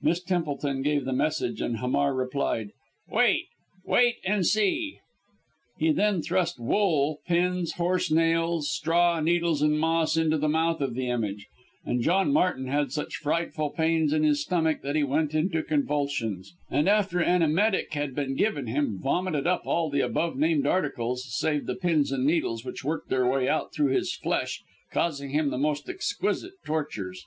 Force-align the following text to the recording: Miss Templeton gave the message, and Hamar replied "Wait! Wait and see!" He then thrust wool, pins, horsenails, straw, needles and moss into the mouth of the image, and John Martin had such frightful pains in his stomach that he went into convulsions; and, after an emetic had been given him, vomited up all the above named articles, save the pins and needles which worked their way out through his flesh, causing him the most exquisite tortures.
Miss 0.00 0.22
Templeton 0.22 0.80
gave 0.80 1.04
the 1.04 1.12
message, 1.12 1.60
and 1.60 1.80
Hamar 1.80 2.14
replied 2.14 2.70
"Wait! 3.10 3.48
Wait 3.84 4.16
and 4.24 4.46
see!" 4.46 5.00
He 5.78 5.92
then 5.92 6.22
thrust 6.22 6.58
wool, 6.58 7.18
pins, 7.26 7.74
horsenails, 7.74 8.70
straw, 8.70 9.20
needles 9.20 9.60
and 9.60 9.78
moss 9.78 10.16
into 10.16 10.38
the 10.38 10.48
mouth 10.48 10.80
of 10.80 10.94
the 10.94 11.10
image, 11.10 11.46
and 11.84 12.00
John 12.00 12.32
Martin 12.32 12.68
had 12.68 12.90
such 12.90 13.16
frightful 13.16 13.68
pains 13.68 14.14
in 14.14 14.22
his 14.22 14.40
stomach 14.40 14.80
that 14.80 14.96
he 14.96 15.04
went 15.04 15.34
into 15.34 15.62
convulsions; 15.62 16.54
and, 16.70 16.88
after 16.88 17.20
an 17.20 17.42
emetic 17.42 17.92
had 17.92 18.14
been 18.14 18.34
given 18.34 18.66
him, 18.68 18.98
vomited 18.98 19.46
up 19.46 19.66
all 19.66 19.90
the 19.90 20.00
above 20.00 20.36
named 20.38 20.66
articles, 20.66 21.26
save 21.36 21.66
the 21.66 21.74
pins 21.74 22.10
and 22.10 22.24
needles 22.24 22.64
which 22.64 22.82
worked 22.82 23.10
their 23.10 23.26
way 23.26 23.46
out 23.46 23.74
through 23.74 23.92
his 23.92 24.14
flesh, 24.14 24.62
causing 24.90 25.32
him 25.32 25.50
the 25.50 25.58
most 25.58 25.86
exquisite 25.86 26.54
tortures. 26.64 27.26